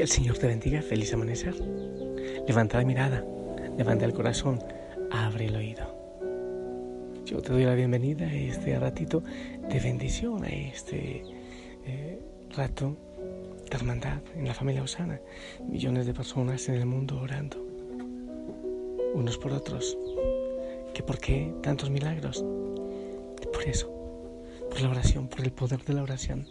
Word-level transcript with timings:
Que 0.00 0.04
el 0.04 0.10
Señor 0.10 0.38
te 0.38 0.46
bendiga. 0.46 0.80
Feliz 0.80 1.12
amanecer. 1.12 1.54
Levanta 2.48 2.78
la 2.78 2.86
mirada, 2.86 3.22
levanta 3.76 4.06
el 4.06 4.14
corazón, 4.14 4.58
abre 5.10 5.44
el 5.44 5.56
oído. 5.56 5.94
Yo 7.26 7.42
te 7.42 7.52
doy 7.52 7.64
la 7.64 7.74
bienvenida 7.74 8.24
a 8.24 8.32
este 8.32 8.78
ratito 8.78 9.22
de 9.68 9.78
bendición, 9.78 10.42
a 10.42 10.48
este 10.48 11.22
eh, 11.84 12.18
rato 12.56 12.96
de 13.70 13.76
hermandad 13.76 14.22
en 14.34 14.48
la 14.48 14.54
familia 14.54 14.82
Osana. 14.82 15.20
Millones 15.68 16.06
de 16.06 16.14
personas 16.14 16.66
en 16.70 16.76
el 16.76 16.86
mundo 16.86 17.20
orando, 17.20 17.58
unos 19.12 19.36
por 19.36 19.52
otros. 19.52 19.98
¿Que 20.94 21.02
por 21.02 21.18
qué 21.18 21.52
tantos 21.62 21.90
milagros? 21.90 22.42
Por 23.52 23.64
eso, 23.64 23.92
por 24.70 24.80
la 24.80 24.88
oración, 24.88 25.28
por 25.28 25.40
el 25.40 25.52
poder 25.52 25.84
de 25.84 25.92
la 25.92 26.02
oración. 26.02 26.46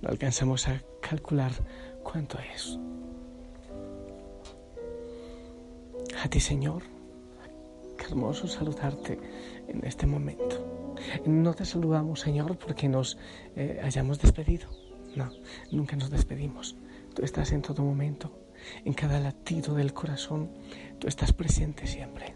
No 0.00 0.10
alcanzamos 0.10 0.68
a 0.68 0.80
calcular 1.00 1.50
cuánto 2.06 2.38
es. 2.54 2.78
A 6.22 6.28
ti, 6.28 6.40
Señor, 6.40 6.82
qué 7.98 8.04
hermoso 8.04 8.46
saludarte 8.46 9.18
en 9.68 9.84
este 9.84 10.06
momento. 10.06 10.56
No 11.26 11.52
te 11.54 11.64
saludamos, 11.64 12.20
Señor, 12.20 12.56
porque 12.58 12.88
nos 12.88 13.18
eh, 13.56 13.80
hayamos 13.82 14.20
despedido. 14.20 14.68
No, 15.14 15.30
nunca 15.72 15.96
nos 15.96 16.10
despedimos. 16.10 16.76
Tú 17.14 17.24
estás 17.24 17.52
en 17.52 17.62
todo 17.62 17.82
momento, 17.82 18.30
en 18.84 18.94
cada 18.94 19.18
latido 19.20 19.74
del 19.74 19.92
corazón. 19.92 20.50
Tú 20.98 21.08
estás 21.08 21.32
presente 21.32 21.86
siempre. 21.86 22.34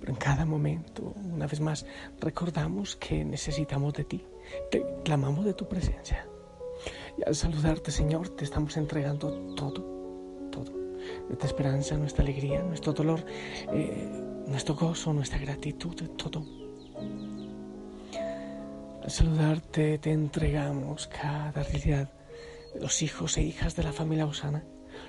Pero 0.00 0.12
en 0.12 0.18
cada 0.18 0.44
momento, 0.44 1.14
una 1.16 1.46
vez 1.46 1.60
más, 1.60 1.86
recordamos 2.20 2.96
que 2.96 3.24
necesitamos 3.24 3.92
de 3.94 4.04
ti. 4.04 4.24
Te 4.70 4.84
clamamos 5.04 5.44
de 5.44 5.54
tu 5.54 5.68
presencia. 5.68 6.26
Y 7.18 7.26
al 7.26 7.34
saludarte, 7.34 7.90
Señor, 7.90 8.28
te 8.30 8.44
estamos 8.44 8.76
entregando 8.76 9.30
todo, 9.54 9.82
todo. 10.50 10.72
Nuestra 11.28 11.46
esperanza, 11.46 11.96
nuestra 11.96 12.22
alegría, 12.22 12.62
nuestro 12.62 12.92
dolor, 12.92 13.24
eh, 13.72 14.08
nuestro 14.46 14.74
gozo, 14.74 15.12
nuestra 15.12 15.38
gratitud, 15.38 15.94
todo. 16.16 16.44
Al 19.02 19.10
saludarte 19.10 19.98
te 19.98 20.12
entregamos 20.12 21.08
cada 21.08 21.62
realidad 21.64 22.12
los 22.80 23.02
hijos 23.02 23.36
e 23.36 23.42
hijas 23.42 23.74
de 23.76 23.82
la 23.82 23.92
familia 23.92 24.26
Osana, 24.26 24.64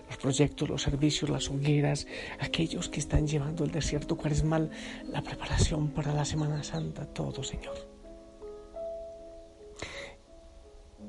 los 0.08 0.18
proyectos, 0.18 0.70
los 0.70 0.82
servicios, 0.82 1.30
las 1.30 1.50
hogueras, 1.50 2.08
aquellos 2.40 2.90
que 2.90 3.00
están 3.00 3.28
llevando 3.28 3.64
el 3.64 3.72
desierto 3.72 4.18
cuaresmal, 4.18 4.72
la 5.12 5.22
preparación 5.22 5.90
para 5.92 6.14
la 6.14 6.26
Semana 6.26 6.64
Santa, 6.64 7.06
todo, 7.06 7.44
Señor. 7.44 8.03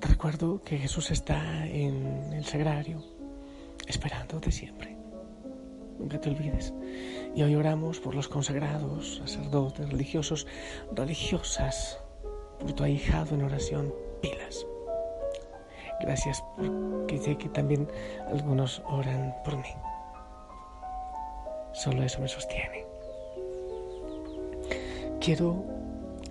Recuerdo 0.05 0.63
que 0.63 0.79
Jesús 0.79 1.11
está 1.11 1.67
en 1.67 2.33
el 2.33 2.45
sagrario, 2.45 3.03
esperándote 3.87 4.51
siempre. 4.51 4.97
Nunca 5.99 6.21
te 6.21 6.31
olvides. 6.31 6.73
Y 7.35 7.43
hoy 7.43 7.55
oramos 7.55 8.01
por 8.01 8.15
los 8.15 8.29
consagrados, 8.29 9.17
sacerdotes, 9.19 9.89
religiosos, 9.91 10.47
religiosas, 10.93 11.99
por 12.59 12.73
tu 12.73 12.85
ahijado 12.85 13.35
en 13.35 13.43
oración, 13.43 13.95
pilas. 14.21 14.67
Gracias 16.01 16.43
porque 16.57 17.19
sé 17.19 17.37
que 17.37 17.49
también 17.49 17.89
algunos 18.29 18.83
oran 18.87 19.35
por 19.45 19.57
mí. 19.57 19.75
Solo 21.73 22.03
eso 22.03 22.21
me 22.21 22.29
sostiene. 22.29 22.85
Quiero 25.21 25.65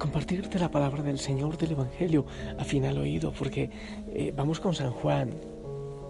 compartirte 0.03 0.59
la 0.59 0.69
palabra 0.69 1.01
del 1.01 1.17
Señor 1.17 1.57
del 1.57 1.71
Evangelio 1.71 2.25
a 2.57 2.65
final 2.65 2.97
oído, 2.97 3.31
porque 3.31 3.69
eh, 4.07 4.33
vamos 4.35 4.59
con 4.59 4.73
San 4.73 4.91
Juan 4.91 5.29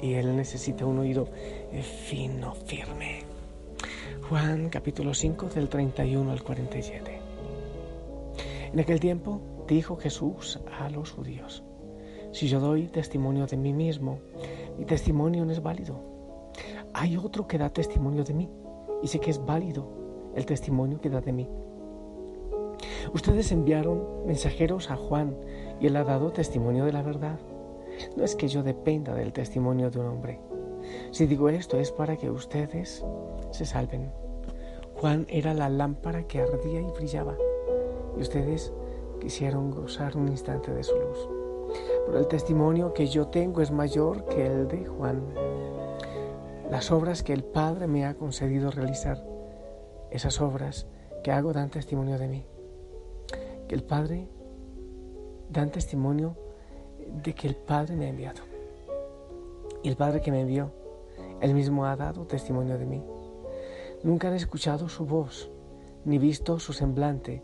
y 0.01 0.13
él 0.13 0.35
necesita 0.35 0.83
un 0.83 0.97
oído 0.97 1.27
eh, 1.71 1.83
fino, 1.83 2.55
firme. 2.55 3.19
Juan 4.27 4.69
capítulo 4.69 5.13
5 5.13 5.45
del 5.49 5.69
31 5.69 6.31
al 6.31 6.41
47. 6.41 7.19
En 8.73 8.79
aquel 8.79 8.99
tiempo 8.99 9.65
dijo 9.67 9.95
Jesús 9.95 10.59
a 10.79 10.89
los 10.89 11.11
judíos, 11.11 11.63
si 12.31 12.47
yo 12.47 12.59
doy 12.59 12.87
testimonio 12.87 13.45
de 13.45 13.57
mí 13.57 13.73
mismo, 13.73 14.21
mi 14.75 14.85
testimonio 14.85 15.45
no 15.45 15.51
es 15.51 15.61
válido. 15.61 16.51
Hay 16.95 17.15
otro 17.15 17.47
que 17.47 17.59
da 17.59 17.69
testimonio 17.69 18.23
de 18.23 18.33
mí 18.33 18.49
y 19.03 19.07
sé 19.07 19.19
que 19.19 19.29
es 19.29 19.45
válido 19.45 20.31
el 20.35 20.47
testimonio 20.47 20.99
que 20.99 21.11
da 21.11 21.21
de 21.21 21.31
mí. 21.31 21.47
Ustedes 23.13 23.51
enviaron 23.51 24.25
mensajeros 24.25 24.89
a 24.89 24.95
Juan 24.95 25.35
y 25.79 25.85
él 25.85 25.95
ha 25.97 26.03
dado 26.03 26.31
testimonio 26.31 26.85
de 26.85 26.93
la 26.93 27.03
verdad. 27.03 27.39
No 28.17 28.23
es 28.23 28.35
que 28.35 28.47
yo 28.47 28.63
dependa 28.63 29.13
del 29.13 29.33
testimonio 29.33 29.91
de 29.91 29.99
un 29.99 30.07
hombre. 30.07 30.39
Si 31.11 31.27
digo 31.27 31.49
esto 31.49 31.77
es 31.77 31.91
para 31.91 32.17
que 32.17 32.31
ustedes 32.31 33.05
se 33.51 33.65
salven. 33.65 34.11
Juan 34.95 35.27
era 35.29 35.53
la 35.53 35.69
lámpara 35.69 36.23
que 36.23 36.41
ardía 36.41 36.81
y 36.81 36.91
brillaba 36.91 37.37
y 38.17 38.21
ustedes 38.21 38.73
quisieron 39.19 39.69
gozar 39.69 40.17
un 40.17 40.29
instante 40.29 40.73
de 40.73 40.83
su 40.83 40.95
luz. 40.95 41.29
Pero 42.07 42.17
el 42.17 42.27
testimonio 42.27 42.93
que 42.93 43.07
yo 43.07 43.27
tengo 43.27 43.61
es 43.61 43.71
mayor 43.71 44.25
que 44.25 44.45
el 44.45 44.67
de 44.67 44.85
Juan. 44.85 45.21
Las 46.69 46.91
obras 46.91 47.21
que 47.21 47.33
el 47.33 47.43
Padre 47.43 47.85
me 47.85 48.05
ha 48.05 48.15
concedido 48.15 48.71
realizar, 48.71 49.23
esas 50.09 50.41
obras 50.41 50.87
que 51.23 51.31
hago 51.31 51.53
dan 51.53 51.69
testimonio 51.69 52.17
de 52.17 52.27
mí. 52.27 52.45
El 53.73 53.81
Padre 53.81 54.27
dan 55.49 55.71
testimonio 55.71 56.37
de 57.23 57.33
que 57.33 57.47
el 57.47 57.55
Padre 57.55 57.95
me 57.95 58.05
ha 58.05 58.09
enviado. 58.09 58.43
Y 59.81 59.89
el 59.89 59.95
Padre 59.95 60.21
que 60.21 60.31
me 60.31 60.41
envió, 60.41 60.71
él 61.41 61.55
mismo 61.55 61.83
ha 61.87 61.95
dado 61.95 62.27
testimonio 62.27 62.77
de 62.77 62.85
mí. 62.85 63.03
Nunca 64.03 64.27
han 64.27 64.35
escuchado 64.35 64.89
su 64.89 65.07
voz, 65.07 65.49
ni 66.05 66.19
visto 66.19 66.59
su 66.59 66.71
semblante, 66.71 67.41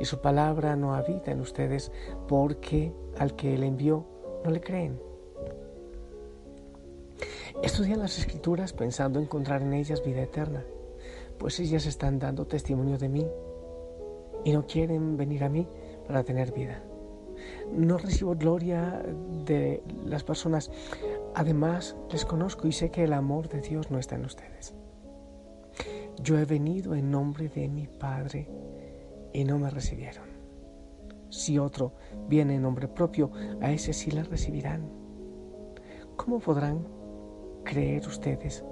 y 0.00 0.04
su 0.04 0.20
palabra 0.20 0.74
no 0.74 0.96
habita 0.96 1.30
en 1.30 1.40
ustedes 1.40 1.92
porque 2.26 2.92
al 3.16 3.36
que 3.36 3.54
él 3.54 3.62
envió 3.62 4.04
no 4.44 4.50
le 4.50 4.60
creen. 4.60 5.00
Estudian 7.62 8.00
las 8.00 8.18
escrituras 8.18 8.72
pensando 8.72 9.20
encontrar 9.20 9.62
en 9.62 9.74
ellas 9.74 10.04
vida 10.04 10.22
eterna, 10.22 10.64
pues 11.38 11.60
ellas 11.60 11.86
están 11.86 12.18
dando 12.18 12.48
testimonio 12.48 12.98
de 12.98 13.08
mí 13.08 13.28
y 14.44 14.52
no 14.52 14.66
quieren 14.66 15.16
venir 15.16 15.44
a 15.44 15.48
mí 15.48 15.68
para 16.06 16.24
tener 16.24 16.52
vida. 16.52 16.82
No 17.72 17.98
recibo 17.98 18.34
gloria 18.34 19.02
de 19.44 19.82
las 20.04 20.24
personas, 20.24 20.70
además 21.34 21.96
les 22.10 22.24
conozco 22.24 22.66
y 22.66 22.72
sé 22.72 22.90
que 22.90 23.04
el 23.04 23.12
amor 23.12 23.48
de 23.48 23.60
Dios 23.60 23.90
no 23.90 23.98
está 23.98 24.16
en 24.16 24.24
ustedes. 24.24 24.74
Yo 26.20 26.38
he 26.38 26.44
venido 26.44 26.94
en 26.94 27.10
nombre 27.10 27.48
de 27.48 27.68
mi 27.68 27.86
Padre 27.86 28.48
y 29.32 29.44
no 29.44 29.58
me 29.58 29.70
recibieron. 29.70 30.26
si 31.30 31.58
otro 31.58 31.92
viene 32.26 32.54
en 32.54 32.62
nombre 32.62 32.88
propio, 32.88 33.30
a 33.60 33.70
ese 33.70 33.92
sí 33.92 34.10
la 34.10 34.22
recibirán. 34.22 34.90
¿Cómo 36.16 36.40
podrán 36.40 36.86
creer 37.64 38.06
ustedes 38.06 38.64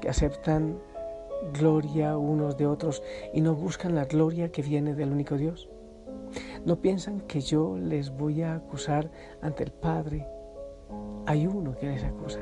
que 0.00 0.08
aceptan 0.08 0.78
gloria 1.52 2.16
unos 2.16 2.56
de 2.56 2.66
otros 2.66 3.02
y 3.32 3.40
no 3.40 3.54
buscan 3.54 3.94
la 3.94 4.04
gloria 4.04 4.52
que 4.52 4.62
viene 4.62 4.94
del 4.94 5.12
único 5.12 5.36
Dios? 5.36 5.68
¿No 6.64 6.80
piensan 6.80 7.20
que 7.22 7.40
yo 7.40 7.76
les 7.76 8.10
voy 8.10 8.42
a 8.42 8.54
acusar 8.54 9.10
ante 9.40 9.64
el 9.64 9.72
Padre? 9.72 10.26
Hay 11.26 11.46
uno 11.46 11.76
que 11.76 11.86
les 11.86 12.04
acusa, 12.04 12.40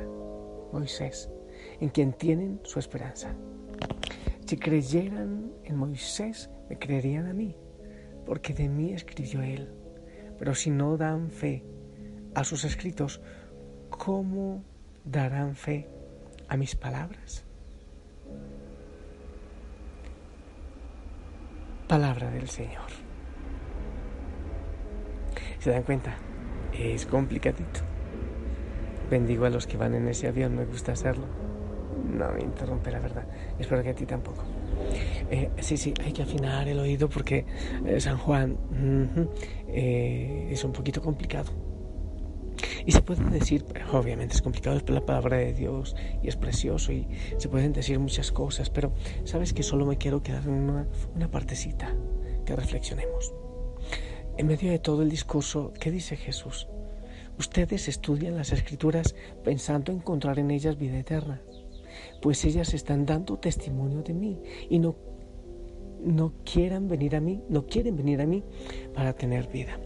Moisés, 0.73 1.31
en 1.81 1.88
quien 1.88 2.12
tienen 2.12 2.61
su 2.62 2.79
esperanza. 2.79 3.35
Si 4.47 4.56
creyeran 4.56 5.52
en 5.64 5.76
Moisés, 5.76 6.50
me 6.69 6.79
creerían 6.79 7.26
a 7.26 7.32
mí, 7.32 7.56
porque 8.26 8.52
de 8.52 8.69
mí 8.69 8.93
escribió 8.93 9.43
él. 9.43 9.73
Pero 10.38 10.55
si 10.55 10.70
no 10.70 10.97
dan 10.97 11.31
fe 11.31 11.64
a 12.35 12.44
sus 12.44 12.64
escritos, 12.64 13.20
¿cómo 13.91 14.64
darán 15.05 15.55
fe 15.55 15.88
a 16.49 16.56
mis 16.56 16.75
palabras? 16.75 17.47
Palabra 21.91 22.31
del 22.31 22.49
Señor. 22.49 22.87
¿Se 25.59 25.71
dan 25.71 25.83
cuenta? 25.83 26.15
Es 26.73 27.05
complicadito. 27.05 27.81
Bendigo 29.11 29.45
a 29.45 29.51
los 29.51 29.67
que 29.67 29.77
van 29.77 29.97
en 29.97 30.07
ese 30.07 30.29
avión, 30.29 30.55
me 30.55 30.67
gusta 30.67 30.93
hacerlo. 30.93 31.25
No 32.17 32.31
me 32.31 32.43
interrumpe 32.43 32.93
la 32.93 33.01
verdad. 33.01 33.25
Espero 33.59 33.83
que 33.83 33.89
a 33.89 33.95
ti 33.97 34.07
tampoco. 34.07 34.45
Eh, 35.33 35.51
sí, 35.59 35.77
sí, 35.77 35.93
hay 36.05 36.13
que 36.13 36.23
afinar 36.23 36.69
el 36.69 36.79
oído 36.79 37.09
porque 37.09 37.45
eh, 37.85 38.01
San 38.01 38.19
Juan 38.19 38.57
eh, 39.67 40.49
es 40.49 40.63
un 40.63 40.71
poquito 40.71 41.03
complicado. 41.03 41.70
Y 42.87 42.93
se 42.93 43.03
puede 43.03 43.25
decir, 43.31 43.65
obviamente 43.93 44.35
es 44.35 44.43
complicado, 44.43 44.77
es 44.77 44.88
la 44.88 45.05
palabra 45.05 45.38
de 45.38 45.53
Dios 45.53 45.94
y 46.23 46.29
es 46.29 46.37
precioso 46.37 46.93
y 46.93 47.06
se 47.37 47.49
pueden 47.49 47.73
decir 47.73 47.99
muchas 47.99 48.32
cosas, 48.32 48.71
pero 48.71 48.93
sabes 49.25 49.53
que 49.53 49.62
solo 49.62 49.87
me 49.87 49.99
quiero 49.99 50.23
quedar 50.23 50.44
en 50.44 50.53
una, 50.53 50.87
una 51.15 51.31
partecita 51.31 51.94
que 52.44 52.56
reflexionemos. 52.56 53.35
En 54.38 54.47
medio 54.47 54.71
de 54.71 54.79
todo 54.79 55.03
el 55.03 55.11
discurso, 55.11 55.73
¿qué 55.79 55.91
dice 55.91 56.17
Jesús? 56.17 56.69
Ustedes 57.38 57.88
estudian 57.88 58.37
las 58.37 58.53
escrituras 58.53 59.15
pensando 59.44 59.93
encontrar 59.93 60.38
en 60.38 60.50
ellas 60.50 60.79
vida 60.79 60.99
eterna, 60.99 61.43
pues 62.21 62.44
ellas 62.44 62.75
están 62.75 63.06
dando 63.06 63.38
testimonio 63.38 64.03
de 64.03 64.15
mí 64.15 64.41
y 64.69 64.79
no, 64.79 64.97
no 66.03 66.35
quieran 66.44 66.88
venir 66.88 67.17
a 67.17 67.21
mí, 67.21 67.43
no 67.49 67.67
quieren 67.67 67.97
venir 67.97 68.21
a 68.21 68.26
mí 68.26 68.44
para 68.94 69.15
tener 69.15 69.49
vida. 69.49 69.79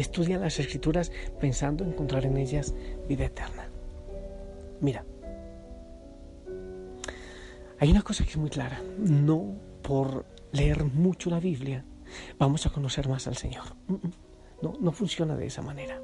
Estudian 0.00 0.40
las 0.40 0.58
escrituras 0.58 1.12
pensando 1.38 1.84
encontrar 1.84 2.24
en 2.24 2.38
ellas 2.38 2.74
vida 3.06 3.26
eterna. 3.26 3.68
Mira, 4.80 5.04
hay 7.78 7.90
una 7.90 8.00
cosa 8.00 8.24
que 8.24 8.30
es 8.30 8.36
muy 8.38 8.48
clara, 8.48 8.80
no 8.96 9.56
por 9.82 10.24
leer 10.52 10.84
mucho 10.84 11.28
la 11.28 11.38
Biblia 11.38 11.84
vamos 12.38 12.64
a 12.64 12.70
conocer 12.70 13.10
más 13.10 13.26
al 13.26 13.36
Señor. 13.36 13.64
No, 14.62 14.72
no 14.80 14.90
funciona 14.90 15.36
de 15.36 15.46
esa 15.46 15.60
manera. 15.60 16.00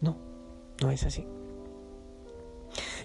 No, 0.00 0.16
no 0.80 0.90
es 0.90 1.04
así. 1.04 1.26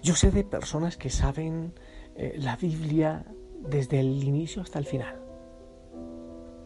Yo 0.02 0.16
sé 0.16 0.32
de 0.32 0.46
personas 0.46 0.96
que 0.96 1.10
saben 1.10 1.74
eh, 2.16 2.36
la 2.38 2.56
Biblia 2.56 3.26
desde 3.68 4.00
el 4.00 4.24
inicio 4.24 4.62
hasta 4.62 4.80
el 4.80 4.86
final. 4.86 5.20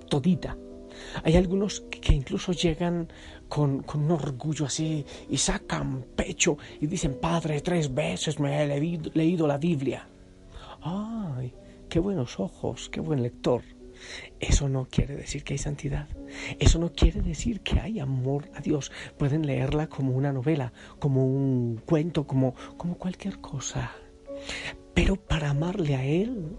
Todita. 0.07 0.55
Hay 1.23 1.35
algunos 1.35 1.81
que 1.81 2.13
incluso 2.13 2.51
llegan 2.51 3.07
con, 3.47 3.83
con, 3.83 4.09
orgullo 4.11 4.65
así 4.65 5.05
y 5.29 5.37
sacan 5.37 6.05
pecho 6.15 6.57
y 6.79 6.87
dicen, 6.87 7.17
Padre, 7.19 7.61
tres 7.61 7.93
veces 7.93 8.39
me 8.39 8.63
he 8.63 8.79
leído 9.13 9.47
la 9.47 9.57
Biblia. 9.57 10.07
¡Ay! 10.81 11.53
¡Qué 11.89 11.99
buenos 11.99 12.39
ojos! 12.39 12.89
¡Qué 12.89 12.99
buen 12.99 13.23
lector! 13.23 13.63
Eso 14.39 14.69
no 14.69 14.87
quiere 14.89 15.15
decir 15.15 15.43
que 15.43 15.53
hay 15.53 15.57
santidad. 15.57 16.07
Eso 16.59 16.79
no 16.79 16.93
quiere 16.93 17.21
decir 17.21 17.61
que 17.61 17.79
hay 17.79 17.99
amor 17.99 18.49
a 18.55 18.61
Dios. 18.61 18.91
Pueden 19.17 19.45
leerla 19.45 19.87
como 19.87 20.15
una 20.15 20.31
novela, 20.31 20.71
como 20.99 21.25
un 21.25 21.81
cuento, 21.85 22.25
como, 22.25 22.55
como 22.77 22.97
cualquier 22.97 23.39
cosa. 23.39 23.91
Pero 24.93 25.15
para 25.15 25.49
amarle 25.49 25.95
a 25.95 26.05
Él, 26.05 26.57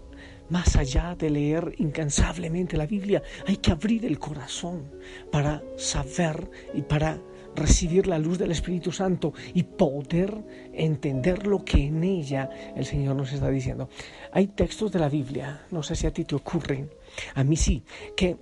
más 0.51 0.75
allá 0.75 1.15
de 1.15 1.29
leer 1.29 1.73
incansablemente 1.77 2.77
la 2.77 2.85
Biblia, 2.85 3.23
hay 3.47 3.57
que 3.57 3.71
abrir 3.71 4.05
el 4.05 4.19
corazón 4.19 4.91
para 5.31 5.63
saber 5.77 6.51
y 6.73 6.81
para 6.81 7.19
recibir 7.55 8.05
la 8.05 8.19
luz 8.19 8.37
del 8.37 8.51
Espíritu 8.51 8.91
Santo 8.91 9.33
y 9.53 9.63
poder 9.63 10.43
entender 10.73 11.47
lo 11.47 11.63
que 11.63 11.85
en 11.85 12.03
ella 12.03 12.49
el 12.75 12.85
Señor 12.85 13.15
nos 13.15 13.31
está 13.31 13.49
diciendo. 13.49 13.89
Hay 14.33 14.47
textos 14.47 14.91
de 14.91 14.99
la 14.99 15.07
Biblia, 15.07 15.65
no 15.71 15.83
sé 15.83 15.95
si 15.95 16.05
a 16.05 16.11
ti 16.11 16.25
te 16.25 16.35
ocurren, 16.35 16.91
a 17.33 17.45
mí 17.45 17.55
sí, 17.55 17.83
que 18.17 18.37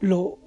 lo, 0.00 0.38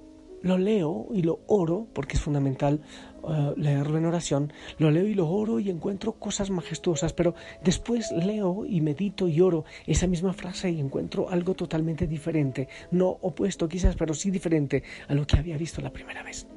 lo 0.42 0.58
leo 0.58 1.08
y 1.14 1.22
lo 1.22 1.40
oro, 1.48 1.88
porque 1.94 2.18
es 2.18 2.22
fundamental 2.22 2.82
uh, 3.24 3.54
leerlo 3.56 3.98
en 3.98 4.06
oración, 4.06 4.54
lo 4.78 4.92
leo 4.92 5.08
y 5.08 5.14
lo 5.14 5.30
oro 5.30 5.60
y 5.60 5.70
encuentro 5.70 6.14
cosas 6.14 6.50
majestuosas, 6.50 7.14
pero 7.14 7.36
después 7.64 8.12
leo 8.12 8.66
y 8.66 8.82
medito 8.82 9.28
y 9.28 9.42
oro 9.42 9.66
esa 9.86 10.08
misma 10.08 10.34
frase 10.34 10.70
y 10.72 10.80
encuentro 10.80 11.30
algo 11.30 11.54
totalmente 11.54 12.08
diferente, 12.08 12.68
no 12.92 13.08
opuesto 13.22 13.68
quizás, 13.68 13.96
pero 13.96 14.14
sí 14.14 14.32
diferente 14.32 14.84
a 15.08 15.14
lo 15.14 15.26
que 15.26 15.38
había 15.38 15.58
visto 15.58 15.82
la 15.82 15.92
primera 15.92 16.24
vez. 16.24 16.48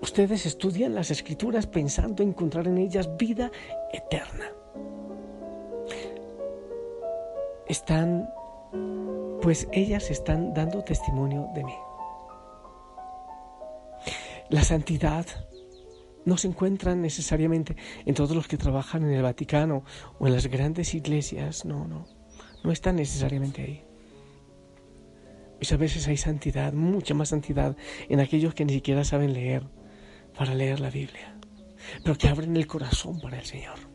Ustedes 0.00 0.46
estudian 0.46 0.94
las 0.94 1.10
escrituras 1.10 1.66
pensando 1.66 2.22
encontrar 2.22 2.66
en 2.66 2.78
ellas 2.78 3.16
vida 3.16 3.50
eterna. 3.92 4.46
Están, 7.68 8.28
pues 9.42 9.68
ellas 9.72 10.10
están 10.10 10.54
dando 10.54 10.82
testimonio 10.82 11.48
de 11.54 11.64
mí. 11.64 11.74
La 14.50 14.64
santidad 14.64 15.26
no 16.24 16.36
se 16.36 16.48
encuentra 16.48 16.96
necesariamente 16.96 17.76
en 18.04 18.14
todos 18.14 18.32
los 18.32 18.48
que 18.48 18.56
trabajan 18.56 19.04
en 19.04 19.12
el 19.12 19.22
Vaticano 19.22 19.84
o 20.18 20.26
en 20.26 20.32
las 20.32 20.48
grandes 20.48 20.92
iglesias, 20.94 21.64
no, 21.64 21.86
no, 21.86 22.06
no 22.64 22.72
está 22.72 22.92
necesariamente 22.92 23.62
ahí. 23.62 23.84
Y 25.60 25.74
a 25.74 25.76
veces 25.76 26.08
hay 26.08 26.16
santidad, 26.16 26.72
mucha 26.72 27.14
más 27.14 27.28
santidad 27.28 27.76
en 28.08 28.18
aquellos 28.18 28.54
que 28.54 28.64
ni 28.64 28.72
siquiera 28.72 29.04
saben 29.04 29.34
leer 29.34 29.68
para 30.36 30.54
leer 30.54 30.80
la 30.80 30.90
Biblia, 30.90 31.38
pero 32.02 32.16
que 32.16 32.28
abren 32.28 32.56
el 32.56 32.66
corazón 32.66 33.20
para 33.20 33.38
el 33.38 33.44
Señor. 33.44 33.89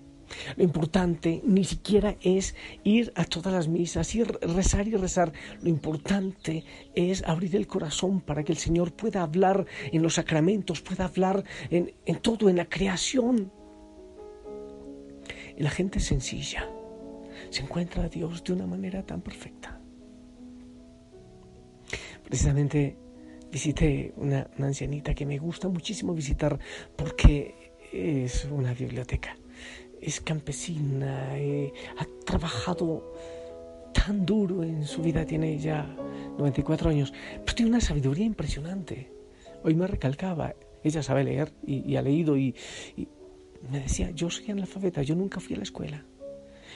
Lo 0.55 0.63
importante 0.63 1.41
ni 1.45 1.63
siquiera 1.63 2.15
es 2.21 2.55
ir 2.83 3.11
a 3.15 3.25
todas 3.25 3.53
las 3.53 3.67
misas, 3.67 4.13
ir 4.15 4.27
rezar 4.41 4.87
y 4.87 4.95
rezar. 4.95 5.33
Lo 5.61 5.69
importante 5.69 6.63
es 6.93 7.23
abrir 7.23 7.55
el 7.55 7.67
corazón 7.67 8.21
para 8.21 8.43
que 8.43 8.51
el 8.51 8.57
Señor 8.57 8.93
pueda 8.93 9.21
hablar 9.21 9.65
en 9.91 10.01
los 10.01 10.15
sacramentos, 10.15 10.81
pueda 10.81 11.05
hablar 11.05 11.43
en, 11.69 11.93
en 12.05 12.15
todo, 12.17 12.49
en 12.49 12.57
la 12.57 12.65
creación. 12.65 13.51
Y 15.57 15.63
la 15.63 15.69
gente 15.69 15.99
sencilla 15.99 16.69
se 17.49 17.61
encuentra 17.61 18.03
a 18.03 18.09
Dios 18.09 18.43
de 18.43 18.53
una 18.53 18.67
manera 18.67 19.03
tan 19.03 19.21
perfecta. 19.21 19.79
Precisamente 22.23 22.97
visité 23.51 24.13
una, 24.17 24.49
ancianita 24.59 25.13
que 25.13 25.25
me 25.25 25.37
gusta 25.37 25.69
muchísimo 25.69 26.13
visitar 26.13 26.59
porque 26.95 27.71
es 27.93 28.45
una 28.45 28.73
biblioteca. 28.73 29.37
Es 30.05 30.21
campesina, 30.21 31.35
eh, 31.35 31.73
ha 31.97 32.05
trabajado 32.25 33.11
tan 33.91 34.23
duro 34.23 34.61
en 34.61 34.85
su 34.85 35.01
vida, 35.01 35.25
tiene 35.25 35.57
ya 35.57 35.83
94 36.37 36.91
años, 36.91 37.11
pero 37.43 37.55
tiene 37.55 37.71
una 37.71 37.81
sabiduría 37.81 38.23
impresionante. 38.23 39.11
Hoy 39.63 39.73
me 39.73 39.87
recalcaba, 39.87 40.53
ella 40.83 41.01
sabe 41.01 41.23
leer 41.23 41.51
y, 41.65 41.95
ha 41.95 42.03
leído 42.03 42.37
y, 42.37 42.53
y, 42.95 43.07
me 43.71 43.79
decía, 43.79 44.11
yo 44.11 44.29
soy 44.29 44.51
analfabeta, 44.51 45.01
yo 45.01 45.15
nunca 45.15 45.39
fui 45.39 45.55
a 45.55 45.57
la 45.57 45.63
escuela. 45.63 46.05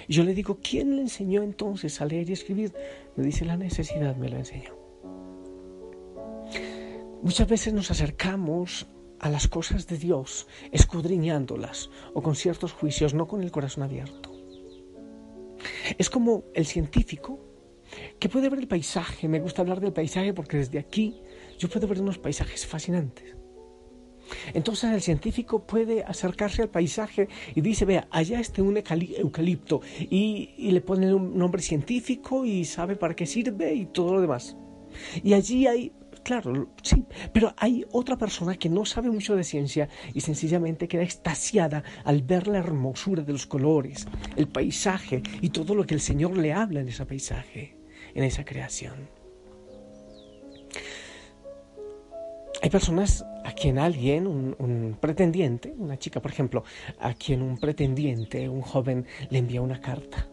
Y 0.08 0.14
yo 0.14 0.24
le 0.24 0.34
digo, 0.34 0.58
¿quién 0.68 0.96
le 0.96 1.04
enseñó 1.04 1.44
entonces 1.44 2.02
a 2.02 2.06
leer 2.06 2.32
y 2.32 2.34
escribir? 2.34 2.74
Me 3.16 3.24
dice, 3.24 3.46
la 3.46 3.58
necesidad 3.58 4.16
me 4.16 4.30
la 4.30 4.40
enseñó. 4.40 4.76
Muchas 7.22 7.48
veces 7.48 7.74
nos 7.76 7.92
acercamos 7.92 8.88
a 9.20 9.30
las 9.30 9.48
cosas 9.48 9.88
de 9.88 9.98
Dios 9.98 10.48
escudriñándolas 10.72 11.90
o 12.14 12.22
con 12.22 12.36
ciertos 12.36 12.74
juicios, 12.74 13.14
no 13.14 13.28
con 13.28 13.44
el 13.44 13.52
corazón 13.52 13.84
abierto. 13.84 14.32
Es 15.98 16.10
como 16.10 16.44
el 16.54 16.66
científico 16.66 17.40
que 18.20 18.30
puede 18.30 18.50
ver 18.50 18.60
el 18.60 18.68
paisaje. 18.68 19.28
Me 19.28 19.40
gusta 19.40 19.62
hablar 19.62 19.80
del 19.82 19.94
paisaje 19.94 20.34
porque 20.34 20.58
desde 20.58 20.80
aquí 20.80 21.22
yo 21.58 21.70
puedo 21.70 21.88
ver 21.88 22.02
unos 22.02 22.18
paisajes 22.18 22.66
fascinantes. 22.66 23.36
Entonces 24.54 24.92
el 24.92 25.02
científico 25.02 25.66
puede 25.66 26.04
acercarse 26.04 26.62
al 26.62 26.70
paisaje 26.70 27.28
y 27.56 27.62
dice, 27.62 27.86
vea, 27.86 28.08
allá 28.12 28.40
está 28.40 28.62
un 28.62 28.78
eucalipto 28.78 29.82
y, 30.00 30.54
y 30.56 30.72
le 30.72 30.82
pone 30.82 31.14
un 31.14 31.38
nombre 31.38 31.62
científico 31.62 32.46
y 32.46 32.66
sabe 32.66 32.96
para 32.96 33.16
qué 33.16 33.26
sirve 33.26 33.74
y 33.74 33.88
todo 33.88 34.14
lo 34.14 34.22
demás. 34.22 34.56
Y 35.24 35.34
allí 35.34 35.66
hay 35.68 35.92
claro, 36.24 36.70
sí, 36.84 37.06
pero 37.34 37.54
hay 37.58 37.86
otra 37.92 38.18
persona 38.18 38.56
que 38.56 38.70
no 38.70 38.86
sabe 38.86 39.10
mucho 39.10 39.36
de 39.36 39.44
ciencia 39.44 39.90
y 40.14 40.22
sencillamente 40.22 40.88
queda 40.88 41.04
extasiada 41.04 41.84
al 42.04 42.22
ver 42.22 42.48
la 42.48 42.60
hermosura 42.60 43.24
de 43.24 43.34
los 43.34 43.46
colores, 43.46 44.08
el 44.36 44.48
paisaje 44.48 45.22
y 45.42 45.50
todo 45.50 45.76
lo 45.76 45.86
que 45.86 45.96
el 45.96 46.02
Señor 46.02 46.38
le 46.38 46.54
habla 46.54 46.82
en 46.82 46.90
ese 46.90 47.06
paisaje, 47.06 47.78
en 48.14 48.24
esa 48.24 48.46
creación. 48.46 49.10
Hay 52.62 52.70
personas 52.70 53.26
a 53.46 53.54
quien 53.54 53.80
alguien, 53.80 54.28
un, 54.28 54.98
pretendiente, 55.00 55.74
una 55.78 55.98
chica 55.98 56.22
por 56.22 56.32
ejemplo, 56.32 56.64
a 57.00 57.14
quien 57.14 57.42
un 57.42 57.58
pretendiente, 57.58 58.50
un 58.50 58.62
joven, 58.62 59.06
le 59.30 59.40
envía 59.40 59.62
una 59.62 59.80
carta. 59.80 60.28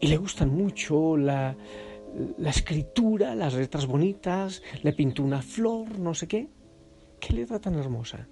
Y 0.00 0.06
le 0.06 0.16
gustan 0.16 0.50
mucho 0.50 1.16
la, 1.16 1.56
la 2.38 2.50
escritura, 2.50 3.34
las 3.34 3.54
letras 3.54 3.86
bonitas, 3.86 4.62
le 4.82 4.92
pintó 4.92 5.22
una 5.22 5.42
flor, 5.42 5.98
no 5.98 6.14
sé 6.14 6.26
qué. 6.26 6.48
Qué 7.20 7.32
letra 7.32 7.58
tan 7.58 7.74
hermosa. 7.74 8.28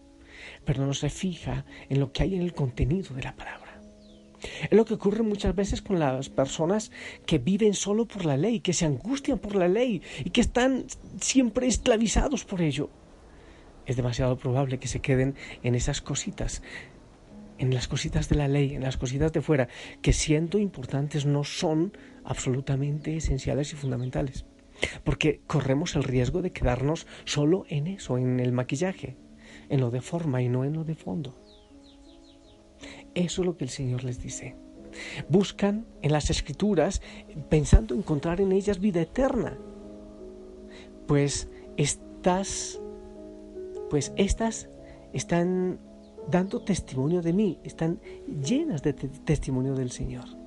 Pero 0.64 0.86
no 0.86 0.94
se 0.94 1.10
fija 1.10 1.64
en 1.88 2.00
lo 2.00 2.12
que 2.12 2.22
hay 2.22 2.34
en 2.34 2.42
el 2.42 2.54
contenido 2.54 3.14
de 3.14 3.22
la 3.22 3.36
palabra. 3.36 3.80
Es 4.62 4.72
lo 4.72 4.84
que 4.84 4.94
ocurre 4.94 5.22
muchas 5.22 5.54
veces 5.54 5.80
con 5.80 5.98
las 5.98 6.28
personas 6.28 6.90
que 7.26 7.38
viven 7.38 7.74
solo 7.74 8.06
por 8.06 8.24
la 8.24 8.36
ley, 8.36 8.60
que 8.60 8.74
se 8.74 8.84
angustian 8.84 9.38
por 9.38 9.54
la 9.56 9.68
ley 9.68 10.02
y 10.24 10.30
que 10.30 10.42
están 10.42 10.84
siempre 11.20 11.66
esclavizados 11.66 12.44
por 12.44 12.60
ello. 12.60 12.90
Es 13.86 13.96
demasiado 13.96 14.36
probable 14.36 14.78
que 14.78 14.88
se 14.88 15.00
queden 15.00 15.34
en 15.62 15.74
esas 15.74 16.00
cositas, 16.00 16.62
en 17.58 17.72
las 17.72 17.88
cositas 17.88 18.28
de 18.28 18.36
la 18.36 18.48
ley, 18.48 18.74
en 18.74 18.82
las 18.82 18.96
cositas 18.96 19.32
de 19.32 19.40
fuera, 19.40 19.68
que 20.02 20.12
siendo 20.12 20.58
importantes 20.58 21.26
no 21.26 21.44
son 21.44 21.92
absolutamente 22.24 23.16
esenciales 23.16 23.72
y 23.72 23.76
fundamentales. 23.76 24.46
Porque 25.04 25.40
corremos 25.46 25.94
el 25.96 26.04
riesgo 26.04 26.42
de 26.42 26.52
quedarnos 26.52 27.06
solo 27.24 27.64
en 27.68 27.86
eso, 27.86 28.18
en 28.18 28.40
el 28.40 28.52
maquillaje, 28.52 29.16
en 29.68 29.80
lo 29.80 29.90
de 29.90 30.00
forma 30.00 30.42
y 30.42 30.48
no 30.48 30.64
en 30.64 30.74
lo 30.74 30.84
de 30.84 30.94
fondo. 30.94 31.38
Eso 33.14 33.42
es 33.42 33.46
lo 33.46 33.56
que 33.56 33.64
el 33.64 33.70
Señor 33.70 34.04
les 34.04 34.20
dice. 34.20 34.56
Buscan 35.28 35.86
en 36.02 36.12
las 36.12 36.30
escrituras 36.30 37.02
pensando 37.48 37.94
encontrar 37.94 38.40
en 38.40 38.52
ellas 38.52 38.80
vida 38.80 39.00
eterna. 39.02 39.56
Pues 41.06 41.48
estas 41.76 42.80
pues 43.90 44.12
estas 44.16 44.68
están 45.12 45.78
dando 46.28 46.62
testimonio 46.62 47.22
de 47.22 47.32
mí, 47.32 47.60
están 47.64 48.00
llenas 48.26 48.82
de 48.82 48.92
testimonio 48.92 49.74
del 49.74 49.90
Señor. 49.90 50.43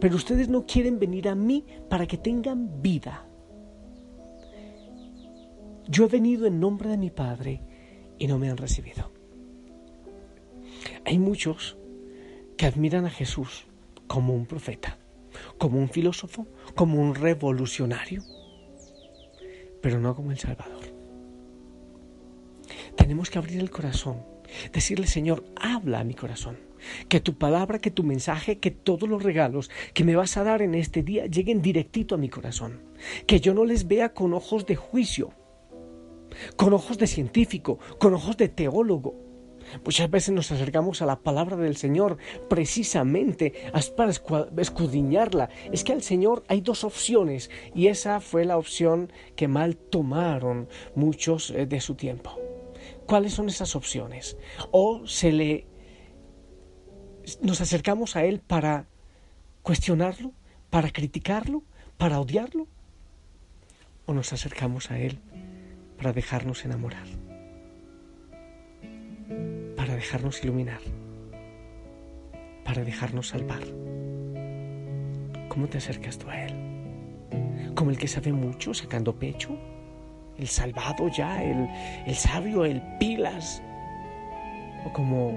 Pero 0.00 0.16
ustedes 0.16 0.48
no 0.48 0.66
quieren 0.66 0.98
venir 0.98 1.28
a 1.28 1.34
mí 1.34 1.64
para 1.88 2.06
que 2.06 2.16
tengan 2.16 2.82
vida. 2.82 3.26
Yo 5.88 6.04
he 6.04 6.08
venido 6.08 6.46
en 6.46 6.60
nombre 6.60 6.88
de 6.88 6.98
mi 6.98 7.10
Padre 7.10 7.62
y 8.18 8.26
no 8.26 8.38
me 8.38 8.50
han 8.50 8.56
recibido. 8.56 9.10
Hay 11.04 11.18
muchos 11.18 11.76
que 12.56 12.66
admiran 12.66 13.06
a 13.06 13.10
Jesús 13.10 13.66
como 14.06 14.34
un 14.34 14.46
profeta, 14.46 14.98
como 15.58 15.78
un 15.78 15.88
filósofo, 15.88 16.46
como 16.74 17.00
un 17.00 17.14
revolucionario, 17.14 18.22
pero 19.80 19.98
no 19.98 20.14
como 20.14 20.30
el 20.30 20.38
Salvador. 20.38 20.84
Tenemos 22.96 23.30
que 23.30 23.38
abrir 23.38 23.58
el 23.58 23.70
corazón, 23.70 24.24
decirle, 24.72 25.06
Señor, 25.06 25.44
habla 25.56 26.00
a 26.00 26.04
mi 26.04 26.14
corazón. 26.14 26.58
Que 27.08 27.20
tu 27.20 27.34
palabra, 27.34 27.78
que 27.78 27.90
tu 27.90 28.02
mensaje, 28.02 28.58
que 28.58 28.70
todos 28.70 29.08
los 29.08 29.22
regalos 29.22 29.70
que 29.94 30.04
me 30.04 30.16
vas 30.16 30.36
a 30.36 30.44
dar 30.44 30.62
en 30.62 30.74
este 30.74 31.02
día 31.02 31.26
lleguen 31.26 31.62
directito 31.62 32.14
a 32.14 32.18
mi 32.18 32.28
corazón. 32.28 32.80
Que 33.26 33.40
yo 33.40 33.54
no 33.54 33.64
les 33.64 33.88
vea 33.88 34.12
con 34.12 34.34
ojos 34.34 34.66
de 34.66 34.76
juicio, 34.76 35.32
con 36.56 36.72
ojos 36.72 36.98
de 36.98 37.06
científico, 37.06 37.78
con 37.98 38.14
ojos 38.14 38.36
de 38.36 38.48
teólogo, 38.48 39.32
Muchas 39.84 40.10
veces 40.10 40.34
nos 40.34 40.50
acercamos 40.52 41.02
a 41.02 41.06
la 41.06 41.20
palabra 41.20 41.56
del 41.56 41.76
Señor 41.76 42.18
precisamente 42.48 43.52
para 43.96 44.12
escudriñarla. 44.58 45.48
Es 45.72 45.84
que 45.84 45.92
al 45.92 46.02
Señor 46.02 46.44
hay 46.48 46.60
dos 46.60 46.84
opciones 46.84 47.50
y 47.74 47.86
esa 47.86 48.20
fue 48.20 48.44
la 48.44 48.58
opción 48.58 49.12
que 49.36 49.48
mal 49.48 49.76
tomaron 49.76 50.68
muchos 50.94 51.50
eh, 51.50 51.66
de 51.66 51.80
su 51.80 51.94
tiempo. 51.94 52.38
¿Cuáles 53.06 53.34
son 53.34 53.48
esas 53.48 53.74
opciones? 53.76 54.36
O 54.70 55.06
se 55.06 55.32
le 55.32 55.66
nos 57.40 57.60
acercamos 57.60 58.16
a 58.16 58.24
él 58.24 58.40
para 58.40 58.86
cuestionarlo, 59.62 60.32
para 60.70 60.90
criticarlo, 60.90 61.62
para 61.96 62.20
odiarlo, 62.20 62.66
o 64.06 64.14
nos 64.14 64.32
acercamos 64.32 64.90
a 64.90 64.98
él 64.98 65.18
para 65.96 66.12
dejarnos 66.12 66.64
enamorar 66.64 67.06
para 69.82 69.96
dejarnos 69.96 70.44
iluminar, 70.44 70.80
para 72.64 72.84
dejarnos 72.84 73.30
salvar. 73.30 73.62
¿Cómo 75.48 75.66
te 75.68 75.78
acercas 75.78 76.18
tú 76.18 76.30
a 76.30 76.44
Él? 76.44 76.54
¿Como 77.74 77.90
el 77.90 77.98
que 77.98 78.06
sabe 78.06 78.32
mucho 78.32 78.74
sacando 78.74 79.14
pecho? 79.14 79.58
¿El 80.38 80.46
salvado 80.46 81.08
ya? 81.08 81.42
¿El, 81.42 81.68
el 82.06 82.14
sabio? 82.14 82.64
¿El 82.64 82.80
pilas? 83.00 83.60
¿O 84.86 84.92
como, 84.92 85.36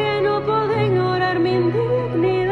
nadie 1.39 2.45
más. 2.45 2.50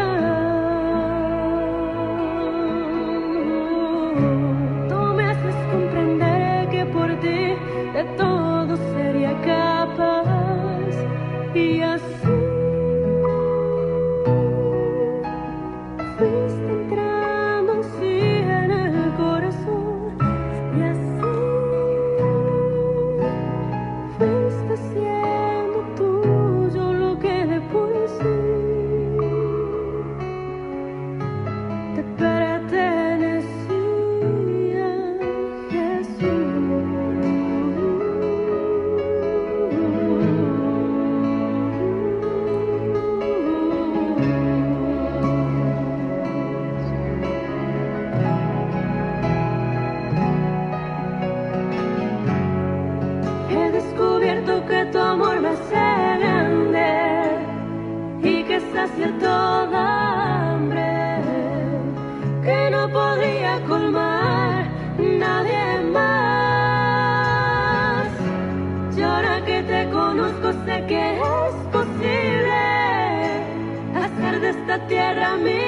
Tierra 74.87 75.37
mi 75.37 75.59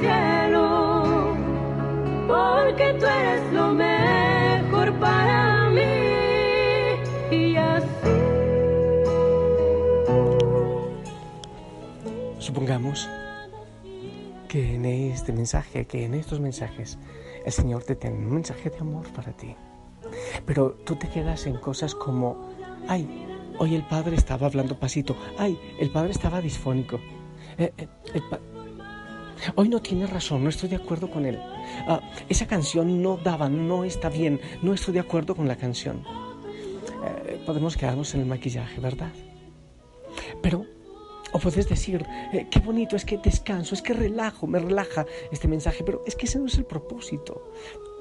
cielo, 0.00 1.34
porque 2.26 2.94
tú 2.98 3.06
eres 3.06 3.52
lo 3.52 3.72
mejor 3.72 4.92
para 4.98 5.70
mí. 5.70 7.36
Y 7.36 7.56
así. 7.56 7.86
Supongamos 12.38 13.08
que 14.48 14.74
en 14.74 14.84
este 14.84 15.32
mensaje, 15.32 15.86
que 15.86 16.04
en 16.04 16.14
estos 16.14 16.40
mensajes, 16.40 16.98
el 17.44 17.52
Señor 17.52 17.84
te 17.84 17.94
tiene 17.94 18.16
un 18.16 18.34
mensaje 18.34 18.70
de 18.70 18.78
amor 18.78 19.06
para 19.12 19.32
ti. 19.32 19.54
Pero 20.44 20.72
tú 20.84 20.96
te 20.96 21.08
quedas 21.08 21.46
en 21.46 21.56
cosas 21.56 21.94
como, 21.94 22.48
ay, 22.88 23.26
hoy 23.58 23.74
el 23.74 23.86
padre 23.86 24.16
estaba 24.16 24.46
hablando 24.46 24.78
pasito, 24.78 25.16
ay, 25.38 25.58
el 25.78 25.90
padre 25.90 26.10
estaba 26.10 26.40
disfónico. 26.40 26.98
Eh, 27.58 27.72
eh, 27.76 27.88
Hoy 29.54 29.68
no 29.68 29.80
tiene 29.80 30.06
razón, 30.06 30.42
no 30.44 30.50
estoy 30.50 30.68
de 30.68 30.76
acuerdo 30.76 31.10
con 31.10 31.26
él. 31.26 31.38
Ah, 31.88 32.00
esa 32.28 32.46
canción 32.46 33.02
no 33.02 33.16
daba, 33.16 33.48
no 33.48 33.84
está 33.84 34.08
bien, 34.08 34.40
no 34.62 34.74
estoy 34.74 34.94
de 34.94 35.00
acuerdo 35.00 35.34
con 35.34 35.48
la 35.48 35.56
canción. 35.56 36.04
Eh, 37.04 37.42
podemos 37.46 37.76
quedarnos 37.76 38.14
en 38.14 38.20
el 38.20 38.26
maquillaje, 38.26 38.80
¿verdad? 38.80 39.12
Pero, 40.42 40.66
o 41.32 41.38
puedes 41.38 41.68
decir, 41.68 42.04
eh, 42.32 42.46
qué 42.50 42.60
bonito, 42.60 42.96
es 42.96 43.04
que 43.04 43.18
descanso, 43.18 43.74
es 43.74 43.82
que 43.82 43.94
relajo, 43.94 44.46
me 44.46 44.58
relaja 44.58 45.06
este 45.32 45.48
mensaje, 45.48 45.84
pero 45.84 46.02
es 46.06 46.16
que 46.16 46.26
ese 46.26 46.38
no 46.38 46.46
es 46.46 46.58
el 46.58 46.64
propósito. 46.64 47.52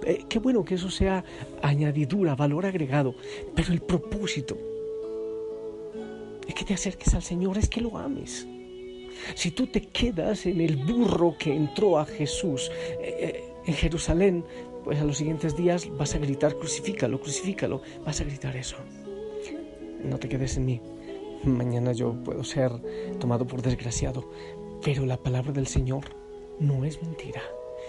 Eh, 0.05 0.25
qué 0.27 0.39
bueno 0.39 0.63
que 0.63 0.75
eso 0.75 0.89
sea 0.89 1.23
añadidura, 1.61 2.35
valor 2.35 2.65
agregado, 2.65 3.15
pero 3.55 3.71
el 3.73 3.81
propósito 3.81 4.57
es 6.47 6.53
que 6.55 6.65
te 6.65 6.73
acerques 6.73 7.13
al 7.13 7.21
Señor, 7.21 7.57
es 7.57 7.69
que 7.69 7.81
lo 7.81 7.97
ames. 7.97 8.47
Si 9.35 9.51
tú 9.51 9.67
te 9.67 9.81
quedas 9.81 10.45
en 10.45 10.61
el 10.61 10.77
burro 10.77 11.35
que 11.37 11.53
entró 11.53 11.99
a 11.99 12.05
Jesús 12.05 12.71
eh, 13.01 13.15
eh, 13.19 13.53
en 13.65 13.73
Jerusalén, 13.73 14.45
pues 14.83 14.99
a 14.99 15.03
los 15.03 15.17
siguientes 15.17 15.55
días 15.55 15.89
vas 15.97 16.15
a 16.15 16.19
gritar, 16.19 16.55
crucifícalo, 16.55 17.19
crucifícalo, 17.19 17.81
vas 18.05 18.21
a 18.21 18.23
gritar 18.23 18.55
eso. 18.55 18.77
No 20.03 20.17
te 20.17 20.29
quedes 20.29 20.57
en 20.57 20.65
mí. 20.65 20.81
Mañana 21.43 21.91
yo 21.93 22.13
puedo 22.23 22.43
ser 22.43 22.71
tomado 23.19 23.45
por 23.47 23.61
desgraciado, 23.61 24.29
pero 24.83 25.05
la 25.05 25.17
palabra 25.17 25.51
del 25.51 25.67
Señor 25.67 26.05
no 26.59 26.85
es 26.85 27.01
mentira 27.01 27.41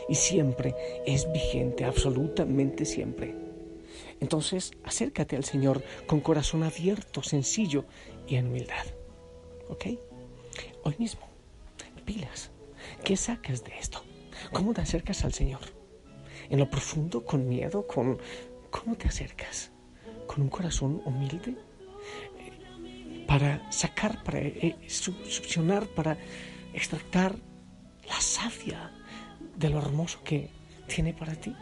y 0.08 0.14
siempre 0.14 0.74
es 1.06 1.30
vigente, 1.32 1.84
absolutamente 1.84 2.84
siempre. 2.84 3.34
Entonces, 4.20 4.72
acércate 4.84 5.36
al 5.36 5.44
Señor 5.44 5.82
con 6.06 6.20
corazón 6.20 6.62
abierto, 6.62 7.22
sencillo 7.22 7.84
y 8.28 8.36
en 8.36 8.48
humildad. 8.48 8.86
¿Ok? 9.68 9.86
Hoy 10.84 10.94
mismo, 10.98 11.22
pilas. 12.04 12.50
¿Qué 13.04 13.16
sacas 13.16 13.64
de 13.64 13.72
esto? 13.78 14.04
¿Cómo 14.52 14.72
te 14.74 14.80
acercas 14.80 15.24
al 15.24 15.32
Señor? 15.32 15.60
¿En 16.48 16.58
lo 16.58 16.68
profundo, 16.70 17.24
con 17.24 17.48
miedo? 17.48 17.86
Con... 17.86 18.18
¿Cómo 18.70 18.96
te 18.96 19.08
acercas? 19.08 19.70
¿Con 20.26 20.42
un 20.42 20.48
corazón 20.48 21.02
humilde? 21.04 21.56
Eh, 22.38 23.24
Para 23.26 23.70
sacar, 23.72 24.22
para 24.22 24.38
eh, 24.40 24.76
su- 24.88 25.24
succionar, 25.26 25.86
para 25.88 26.16
extractar 26.72 27.36
la 28.08 28.20
savia 28.20 28.92
de 29.56 29.68
lo 29.70 29.78
hermoso 29.78 30.20
que 30.24 30.50
tiene 30.86 31.12
para 31.12 31.34
ti. 31.34 31.54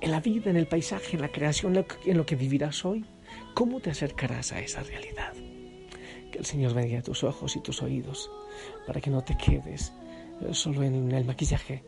En 0.00 0.10
la 0.12 0.20
vida, 0.20 0.48
en 0.50 0.56
el 0.56 0.66
paisaje, 0.66 1.16
en 1.16 1.22
la 1.22 1.28
creación, 1.30 1.84
en 2.06 2.16
lo 2.16 2.24
que 2.24 2.34
vivirás 2.36 2.84
hoy, 2.84 3.04
¿cómo 3.54 3.80
te 3.80 3.90
acercarás 3.90 4.52
a 4.52 4.60
esa 4.60 4.82
realidad? 4.82 5.34
Que 6.30 6.38
el 6.38 6.44
Señor 6.46 6.74
bendiga 6.74 7.02
tus 7.02 7.24
ojos 7.24 7.56
y 7.56 7.60
tus 7.60 7.82
oídos 7.82 8.30
para 8.86 9.00
que 9.00 9.10
no 9.10 9.22
te 9.22 9.36
quedes 9.36 9.92
eh, 10.40 10.54
solo 10.54 10.82
en 10.82 11.10
el 11.12 11.24
maquillaje, 11.24 11.82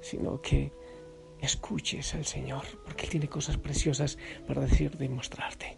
sino 0.00 0.40
que 0.40 0.72
escuches 1.40 2.14
al 2.14 2.24
Señor, 2.24 2.62
porque 2.84 3.04
Él 3.04 3.10
tiene 3.10 3.28
cosas 3.28 3.56
preciosas 3.56 4.18
para 4.46 4.62
decirte 4.62 5.04
y 5.04 5.08
mostrarte. 5.08 5.76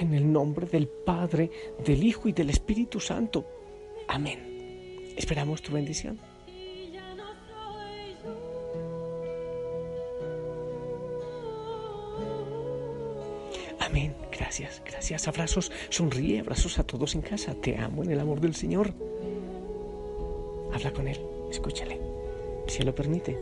En 0.00 0.14
el 0.14 0.30
nombre 0.30 0.66
del 0.66 0.88
Padre, 0.88 1.50
del 1.84 2.02
Hijo 2.02 2.28
y 2.28 2.32
del 2.32 2.50
Espíritu 2.50 3.00
Santo. 3.00 3.46
Amén. 4.08 5.12
Esperamos 5.16 5.62
tu 5.62 5.72
bendición. 5.72 6.18
Gracias, 14.56 14.82
gracias. 14.86 15.26
Abrazos, 15.26 15.72
sonríe, 15.88 16.38
abrazos 16.38 16.78
a 16.78 16.84
todos 16.84 17.16
en 17.16 17.22
casa. 17.22 17.54
Te 17.54 17.76
amo 17.76 18.04
en 18.04 18.12
el 18.12 18.20
amor 18.20 18.40
del 18.40 18.54
Señor. 18.54 18.94
Habla 20.72 20.92
con 20.92 21.08
Él, 21.08 21.18
escúchale. 21.50 22.00
Si 22.68 22.78
Él 22.78 22.86
lo 22.86 22.94
permite, 22.94 23.36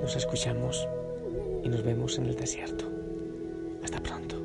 nos 0.00 0.14
escuchamos 0.14 0.86
y 1.64 1.68
nos 1.68 1.82
vemos 1.82 2.16
en 2.18 2.26
el 2.26 2.36
desierto. 2.36 2.88
Hasta 3.82 4.00
pronto. 4.00 4.40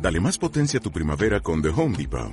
Dale 0.00 0.18
más 0.18 0.36
potencia 0.36 0.80
a 0.80 0.82
tu 0.82 0.90
primavera 0.90 1.38
con 1.38 1.62
The 1.62 1.68
Home 1.68 1.96
Depot. 1.96 2.32